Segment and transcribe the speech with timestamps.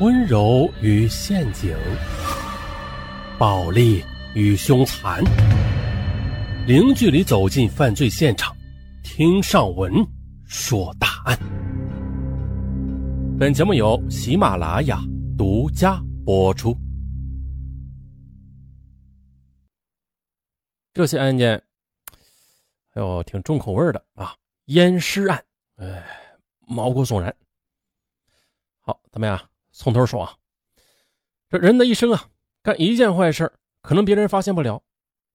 [0.00, 1.76] 温柔与陷阱，
[3.38, 4.02] 暴力
[4.34, 5.22] 与凶残，
[6.66, 8.56] 零距离走进犯罪现场，
[9.04, 9.92] 听上文
[10.44, 11.38] 说大案。
[13.38, 14.98] 本节目由喜马拉雅
[15.36, 16.76] 独家播出。
[20.94, 21.62] 这些案件，
[22.94, 24.34] 哎呦，挺重口味的啊！
[24.66, 25.44] 淹尸案，
[25.76, 26.04] 哎，
[26.66, 27.34] 毛骨悚然。
[28.80, 29.40] 好，怎么样？
[29.72, 30.36] 从头说啊，
[31.48, 32.28] 这人的一生啊，
[32.62, 34.82] 干一件坏事可能别人发现不了，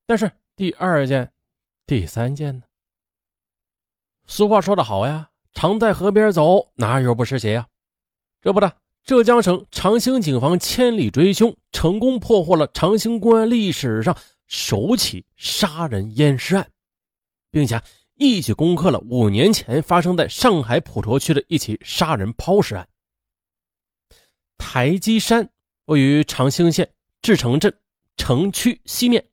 [0.05, 1.31] 但是第二件、
[1.85, 2.63] 第三件呢？
[4.26, 7.67] 俗话说得好呀，常在河边走，哪有不湿鞋呀？
[8.41, 14.15] 这不的，浙江省长兴警方千里追凶，成功破获了长兴公安历史上
[14.45, 16.70] 首起杀人淹尸案，
[17.49, 17.81] 并且
[18.15, 22.88] 一举攻克了五年前发生在上海普陀区的一起杀人抛尸案。
[24.57, 25.49] 台基山
[25.85, 26.89] 位于长兴县
[27.21, 27.73] 志城镇
[28.15, 29.26] 城区西面。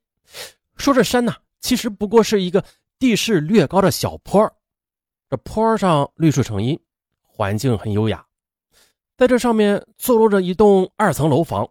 [0.77, 2.63] 说这山呢，其实不过是一个
[2.99, 4.51] 地势略高的小坡
[5.29, 6.79] 这坡上绿树成荫，
[7.21, 8.25] 环境很优雅。
[9.17, 11.67] 在这上面坐落着一栋二层楼房，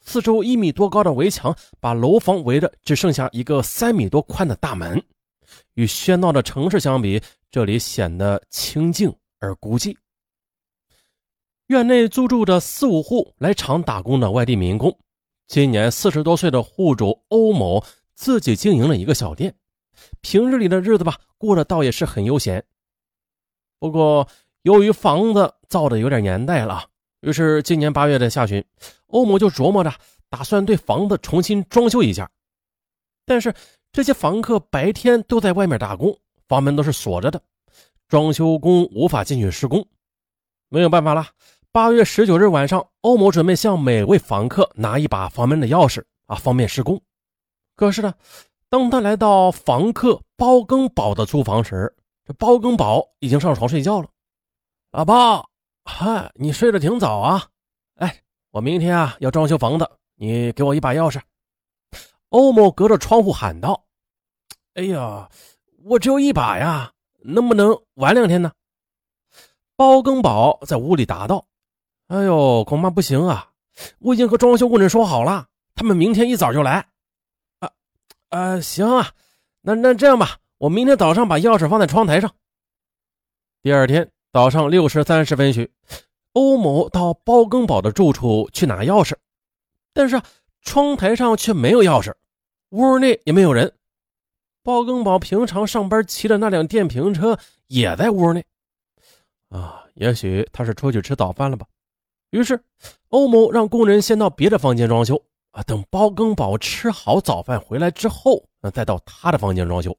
[0.00, 5.02] 四周一米多高的围墙把楼房围着，只剩下一个三米多宽的大门。
[5.74, 7.20] 与喧闹的城市相比，
[7.50, 9.96] 这里显得清静而孤寂。
[11.68, 14.98] 院内租住着四五户来厂打工的外地民工。
[15.46, 17.82] 今年四十多岁的户主欧某
[18.14, 19.54] 自己经营了一个小店，
[20.20, 22.62] 平日里的日子吧，过得倒也是很悠闲。
[23.78, 24.28] 不过，
[24.60, 26.84] 由于房子造的有点年代了，
[27.22, 28.62] 于是今年八月的下旬，
[29.06, 29.90] 欧某就琢磨着
[30.28, 32.30] 打算对房子重新装修一下。
[33.24, 33.54] 但是
[33.90, 36.14] 这些房客白天都在外面打工，
[36.46, 37.40] 房门都是锁着的，
[38.06, 39.86] 装修工无法进去施工。
[40.68, 41.26] 没有办法了。
[41.72, 47.00] 八月十九日晚上，欧某准备向每位房客拿一把房门的钥匙啊，方便施工。
[47.74, 48.14] 可是呢，
[48.68, 51.92] 当他来到房客包更宝的租房时，
[52.24, 54.08] 这包更宝已经上床睡觉了。
[54.92, 55.48] 老包，
[55.84, 57.48] 嗨，你睡得挺早啊！
[57.96, 61.20] 哎，我明天啊要装修房子，你给我一把钥匙。
[62.28, 63.84] 欧某隔着窗户喊道
[64.74, 65.28] ：“哎呀，
[65.84, 66.92] 我只有一把呀，
[67.24, 68.52] 能不能晚两天呢？”
[69.76, 71.46] 包更宝在屋里答道。
[72.08, 73.50] 哎呦，恐怕不行啊！
[73.98, 76.86] 我已经和装修工人说好了，他们明天一早就来。
[77.58, 77.70] 啊，
[78.28, 79.10] 啊，行啊，
[79.62, 82.30] 那那这样吧，我明天早上把钥匙放在窗台上。
[83.62, 85.72] 第二天早上六时三十分许，
[86.34, 89.14] 欧某到包更宝的住处去拿钥匙，
[89.92, 90.20] 但是
[90.60, 92.12] 窗台上却没有钥匙，
[92.68, 93.72] 屋内也没有人。
[94.62, 98.44] 包更宝平常上班骑的那辆电瓶车也在屋内。
[99.54, 101.64] 啊，也许他是出去吃早饭了吧。
[102.30, 102.60] 于是，
[103.10, 105.22] 欧某让工人先到别的房间装修
[105.52, 109.96] 啊，等包更宝吃好早饭回来之后，再到他的房间装修。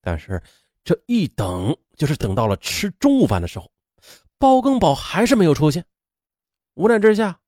[0.00, 0.40] 但是
[0.84, 3.68] 这一等就是等到了吃中午饭的时候，
[4.38, 5.84] 包更宝还是没有出现。
[6.74, 7.40] 无奈之下，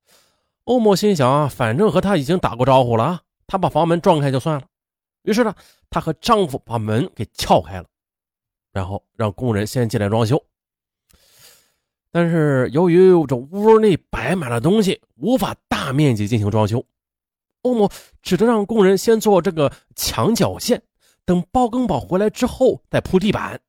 [0.65, 4.67] 欧某心想啊，反正和他已经打过招呼了啊，他把房门撞开就算了。
[5.23, 5.55] 于是呢，
[5.89, 7.87] 她和丈夫把门给撬开了，
[8.73, 10.43] 然后让工人先进来装修。
[12.12, 16.84] 但是由于这屋内摆满了东西，无法大面积进行装修，
[17.62, 17.88] 欧某
[18.21, 20.82] 只得让工人先做这个墙角线，
[21.25, 23.60] 等包更宝回来之后再铺地板。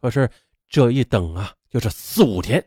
[0.00, 0.30] 可是
[0.68, 2.62] 这一等啊，就是四五天，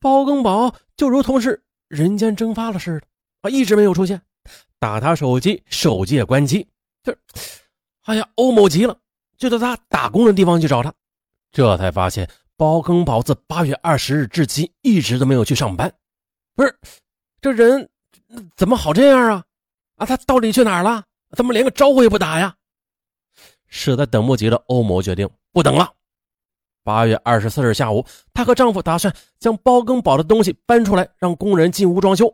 [0.00, 3.06] 包更宝就如同是人间蒸发了似的
[3.42, 4.22] 啊，一直没有出现。
[4.78, 6.66] 打他手机，手机也关机。
[7.02, 7.16] 这，
[8.04, 8.98] 哎呀，欧某急了，
[9.36, 10.94] 就到他打工的地方去找他，
[11.52, 12.26] 这才发现。
[12.56, 15.92] 包更宝自八月二十日至今一直都没有去上班，
[16.54, 16.78] 不是，
[17.40, 17.88] 这人
[18.56, 19.44] 怎么好这样啊？
[19.96, 21.04] 啊，他到底去哪儿了？
[21.36, 22.54] 怎么连个招呼也不打呀？
[23.66, 25.92] 实在等不及了，欧某决定不等了。
[26.82, 32.32] 八月二十四日下午，她和丈夫打算将包更宝的东西搬出来，让工人进屋装修。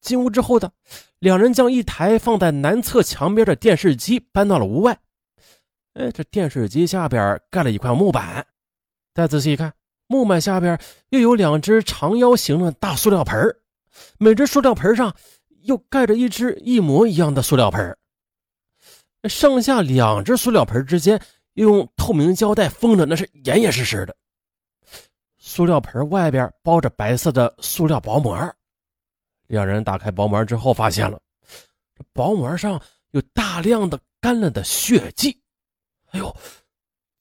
[0.00, 0.72] 进屋之后的
[1.18, 4.98] 两人将一台放在南侧墙边的电视机搬到了屋外。
[5.94, 8.46] 哎，这电视机下边盖了一块木板。
[9.14, 9.72] 再仔细一看，
[10.06, 10.78] 木板下边
[11.10, 13.38] 又有两只长腰形的大塑料盆
[14.18, 15.14] 每只塑料盆上
[15.62, 17.96] 又盖着一只一模一样的塑料盆
[19.28, 21.20] 剩下两只塑料盆之间
[21.54, 24.16] 用透明胶带封着，那是严严实实的。
[25.36, 28.36] 塑料盆外边包着白色的塑料薄膜。
[29.48, 31.20] 两人打开薄膜之后，发现了
[31.94, 32.80] 这薄膜上
[33.10, 35.38] 有大量的干了的血迹。
[36.12, 36.34] 哎呦，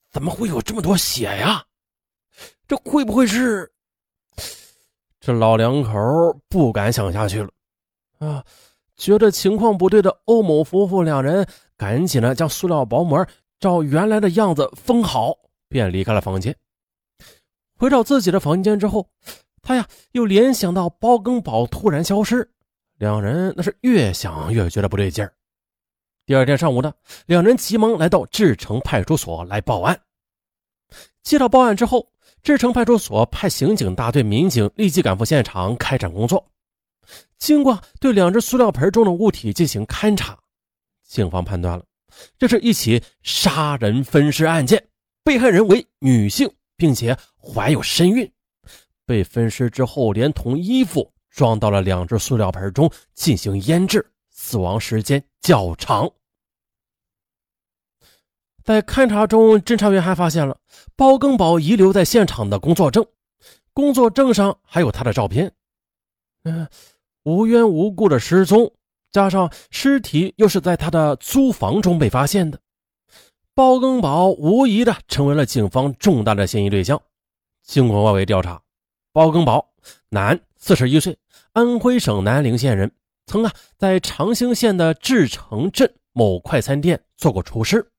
[0.09, 1.63] 怎么会有这么多血呀？
[2.67, 3.71] 这会不会是？
[5.19, 5.91] 这老两口
[6.49, 7.49] 不敢想下去了
[8.19, 8.43] 啊！
[8.95, 13.27] 觉得情况不对的欧某夫妇两人赶紧的将塑料薄膜
[13.59, 15.35] 照原来的样子封好，
[15.67, 16.55] 便离开了房间。
[17.77, 19.07] 回到自己的房间之后，
[19.61, 22.51] 他呀又联想到包更宝突然消失，
[22.97, 25.33] 两人那是越想越觉得不对劲儿。
[26.25, 26.93] 第二天上午呢，
[27.25, 29.99] 两人急忙来到志城派出所来报案。
[31.23, 32.11] 接到报案之后，
[32.43, 36.43] 志城派出所派刑警大队民警立即赶赴现场开展工作。
[37.37, 40.37] 经过对两只塑料盆中的物体进行勘查，
[41.07, 41.85] 警方判断了
[42.37, 44.83] 这是一起杀人分尸案件，
[45.23, 48.31] 被害人为女性，并且怀有身孕。
[49.05, 56.11] 被分尸之后，连同衣服装到了两只塑料盆中进行腌制，死亡时间较长。
[58.63, 60.57] 在勘查中，侦查员还发现了
[60.95, 63.05] 包更宝遗留在现场的工作证，
[63.73, 65.53] 工作证上还有他的照片。
[66.43, 66.67] 嗯，
[67.23, 68.73] 无缘无故的失踪，
[69.11, 72.59] 加上尸体又是在他的租房中被发现的，
[73.53, 77.01] 包更宝无疑的成为了警方重大的嫌疑对象。
[77.63, 78.61] 经过外围调查，
[79.13, 79.73] 包更宝，
[80.09, 81.17] 男，四十一岁，
[81.53, 82.91] 安徽省南陵县人，
[83.27, 87.90] 曾啊在长兴县的志城镇某快餐店做过厨师。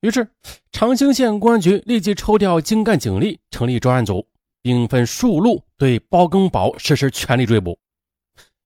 [0.00, 0.26] 于是，
[0.72, 4.26] 长兴县公安局立即抽调精干警力，成立专案组，
[4.62, 7.78] 兵分数路对包更宝实施全力追捕。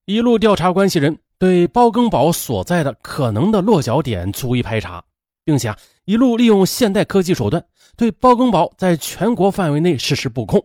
[0.05, 5.03] 一路调查关系人，对包更宝所在的可能的落脚点逐一排查，
[5.45, 7.65] 并且啊，一路利用现代科技手段，
[7.97, 10.61] 对包更宝在全国范围内实施布控；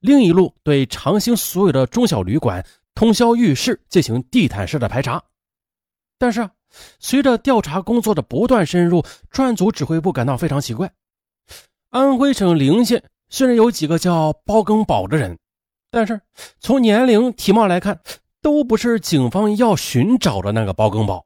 [0.00, 2.64] 另一路对长兴所有的中小旅馆、
[2.94, 5.22] 通宵浴室进行地毯式的排查。
[6.18, 6.48] 但是，
[6.98, 10.92] 随着调查工作的不断深入，专案组指挥部感到非常奇怪。
[11.90, 15.38] 安徽省陵县虽然有几个叫包更宝的人，
[15.90, 16.20] 但是
[16.60, 18.00] 从年龄、体貌来看，
[18.42, 21.24] 都不是警方要寻找的那个包更宝。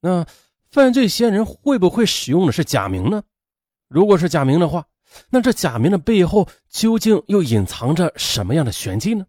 [0.00, 0.26] 那
[0.70, 3.22] 犯罪嫌疑人会不会使用的是假名呢？
[3.88, 4.86] 如果是假名的话，
[5.30, 9.26] 那这假名的背后究竟又隐藏着什么样的玄机呢？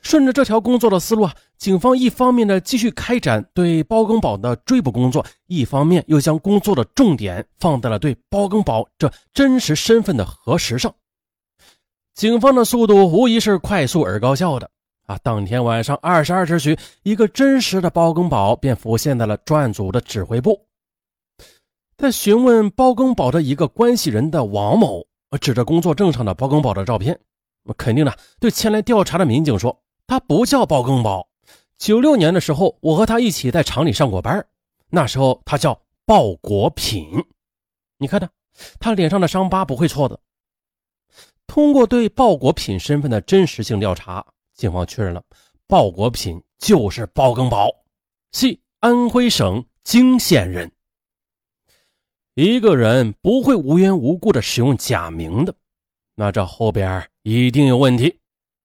[0.00, 1.34] 顺着这条工作的思路啊，
[1.64, 10.94] 警方一方面呢继续开展对包更宝的追捕工作，一方面又将工作的重点放在了对包更宝这真实身份的核实上。
[12.14, 14.68] 警方的速度无疑是快速而高效的
[15.06, 15.18] 啊！
[15.22, 20.60] 当天晚上二十二时许，一个真实的包更宝便浮现在了专案组的指挥部。
[21.96, 25.02] 在询问包更宝的一个关系人的王某，
[25.40, 27.18] 指着工作证上的包更宝的照片，
[27.78, 29.74] 肯定的对前来调查的民警说。
[30.06, 31.26] 他不叫包更宝。
[31.84, 34.42] 九六年的时候，我和他一起在厂里上过班。
[34.88, 37.22] 那时候他叫鲍国品。
[37.98, 38.30] 你看他，
[38.80, 40.18] 他脸上的伤疤不会错的。
[41.46, 45.22] 通过对鲍国品身份的真实性调查，警方确认了
[45.66, 47.68] 鲍国品就是包更宝，
[48.32, 50.72] 系安徽省泾县人。
[52.32, 55.54] 一个人不会无缘无故的使用假名的，
[56.14, 58.18] 那这后边一定有问题。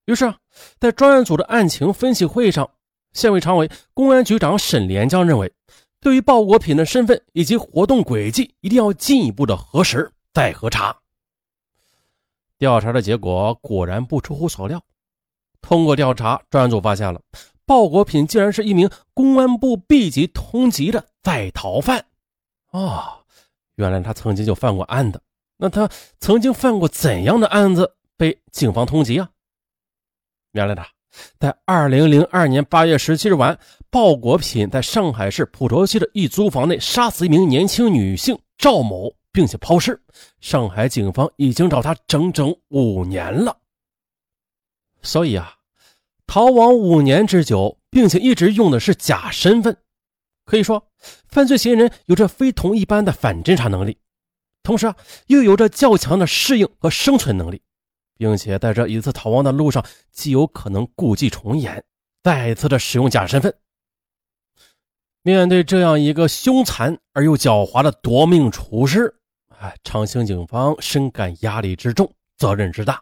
[0.05, 0.37] 于是啊，
[0.79, 2.71] 在专案组的案情分析会上，
[3.13, 5.51] 县委常委、公安局长沈连江认为，
[5.99, 10.95] 对于鲍国品的身份以及活动轨迹，一定要进一步的核实再核查。
[12.57, 14.83] 调查的结果果然不出乎所料，
[15.61, 17.21] 通过调查，专案组发现了
[17.65, 22.05] 鲍国品竟然是一名公安部 B 级通缉的在逃犯。
[22.71, 23.25] 哦，
[23.75, 25.21] 原来他曾经就犯过案的。
[25.57, 25.89] 那他
[26.19, 29.29] 曾经犯过怎样的案子被警方通缉啊？
[30.51, 30.83] 原来呢，
[31.39, 33.57] 在二零零二年八月十七日晚，
[33.89, 39.99] 鲍国品在上海市普陀区的一租房内杀死一名年轻女性赵某，并且抛尸。
[40.39, 43.57] 上海警方已经找他整整五年了。
[45.01, 45.53] 所以啊，
[46.27, 49.75] 逃亡五年之久，并且一直用的是假身份，
[50.45, 50.85] 可以说，
[51.27, 53.97] 犯罪嫌疑人有着非同一般的反侦查能力，
[54.61, 54.95] 同时啊，
[55.27, 57.61] 又有着较强的适应和生存能力。
[58.19, 61.81] 并且在这一次逃亡的路上，极有可能故伎重演，
[62.21, 63.55] 再次的使用假身份。
[65.23, 69.15] 面对这样一个凶残而又狡猾的夺命厨师，
[69.57, 73.01] 哎，长兴警方深感压力之重，责任之大。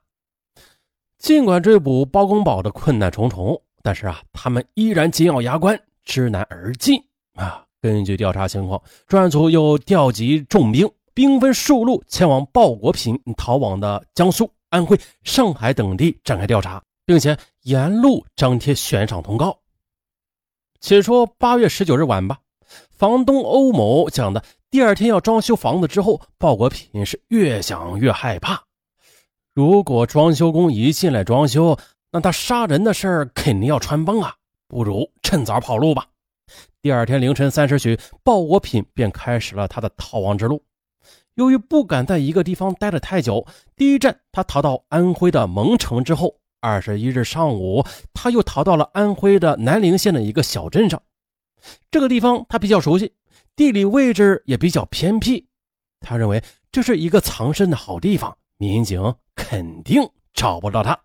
[1.18, 7.02] 尽管追捕包公宝的困难重重，但是啊，他们依然紧咬牙关，知难而进
[7.34, 7.66] 啊。
[7.82, 14.48] 根据调查情况，专案组又调集重兵，兵分数路前往鲍国品逃往的江苏。
[14.78, 19.58] 安徽、上海等地展开调查，并且沿路张贴悬赏通告。
[20.80, 22.38] 且说八月十九日晚吧，
[22.92, 28.62] 房东欧某讲的，第二天要装修房子之后，鲍国品是越想越害怕。
[29.56, 31.76] 如果装修工一进来装修，
[32.12, 34.36] 那他杀人的事儿肯定要穿帮啊，
[34.68, 36.06] 不如趁早跑路吧。
[36.84, 40.64] 第二天凌晨三时许，鲍国品便开始了他的逃亡之路。
[41.38, 51.00] 由于不敢在一个地方待得太久，第一站他逃到安徽的蒙城之后，二十一日上午他又逃到了安徽的南陵县的一个小镇上。
[51.92, 53.14] 这个地方他比较熟悉，
[53.56, 55.46] 地理位置也比较偏僻，
[56.00, 61.00] 他认为这是一个藏身的好地方，民警肯定找不到他。